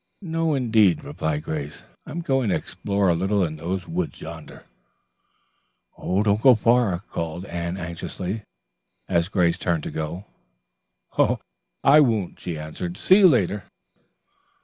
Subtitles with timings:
[0.23, 1.83] "No indeed," replied Grace.
[2.07, 4.63] "I'm going to explore a little in those woods yonder."
[5.95, 8.41] "Don't go far," called Anne anxiously,
[9.07, 10.25] as Grace turned to go.
[11.83, 12.97] "I won't," she answered.
[12.97, 13.65] "See you later."